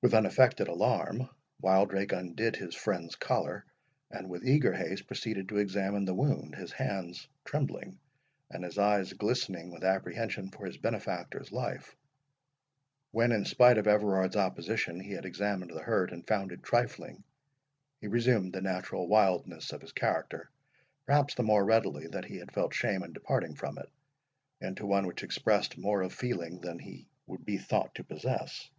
With 0.00 0.14
unaffected 0.14 0.68
alarm, 0.68 1.28
Wildrake 1.60 2.12
undid 2.12 2.54
his 2.54 2.72
friend's 2.76 3.16
collar, 3.16 3.66
and 4.12 4.30
with 4.30 4.46
eager 4.46 4.72
haste 4.72 5.08
proceeded 5.08 5.48
to 5.48 5.56
examine 5.58 6.04
the 6.04 6.14
wound, 6.14 6.54
his 6.54 6.70
hands 6.70 7.26
trembling, 7.44 7.98
and 8.48 8.62
his 8.62 8.78
eyes 8.78 9.12
glistening 9.12 9.72
with 9.72 9.82
apprehension 9.82 10.52
for 10.52 10.66
his 10.66 10.78
benefactor's 10.78 11.50
life. 11.50 11.96
When, 13.10 13.32
in 13.32 13.44
spite 13.44 13.76
of 13.76 13.88
Everard's 13.88 14.36
opposition, 14.36 15.00
he 15.00 15.10
had 15.14 15.24
examined 15.24 15.72
the 15.72 15.82
hurt, 15.82 16.12
and 16.12 16.24
found 16.24 16.52
it 16.52 16.62
trifling, 16.62 17.24
he 18.00 18.06
resumed 18.06 18.52
the 18.52 18.62
natural 18.62 19.08
wildness 19.08 19.72
of 19.72 19.82
his 19.82 19.90
character, 19.92 20.48
perhaps 21.06 21.34
the 21.34 21.42
more 21.42 21.64
readily 21.64 22.06
that 22.06 22.24
he 22.26 22.36
had 22.36 22.52
felt 22.52 22.72
shame 22.72 23.02
in 23.02 23.12
departing 23.12 23.56
from 23.56 23.78
it, 23.78 23.90
into 24.60 24.86
one 24.86 25.08
which 25.08 25.24
expressed 25.24 25.76
more 25.76 26.02
of 26.02 26.12
feeling 26.12 26.60
than 26.60 26.78
he 26.78 27.08
would 27.26 27.44
be 27.44 27.58
thought 27.58 27.96
to 27.96 28.04
possess. 28.04 28.70